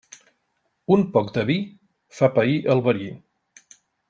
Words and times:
Un 0.95 1.03
poc 1.17 1.29
de 1.37 1.43
vi 1.51 1.59
fa 2.21 2.31
pair 2.39 2.57
el 2.77 2.83
verí. 2.89 3.13